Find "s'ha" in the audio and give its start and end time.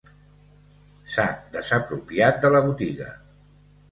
1.15-1.25